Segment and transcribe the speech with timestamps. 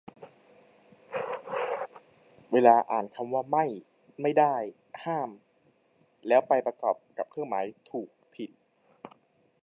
[2.51, 3.65] เวลาอ่านคำว่า "ไม่"
[4.21, 4.55] "ไม่ได้"
[5.05, 5.29] "ห้าม"
[6.27, 8.49] แล้วไปประกอบกับเครื่องหมาย ถูก ผิด